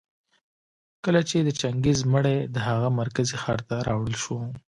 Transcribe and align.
کله 1.03 1.21
چي 1.29 1.37
د 1.43 1.49
چنګېز 1.59 1.99
مړى 2.13 2.37
د 2.53 2.55
هغه 2.67 2.87
مرکزي 2.99 3.35
ښار 3.41 3.59
ته 3.67 3.75
راوړل 3.87 4.15
شو 4.23 4.37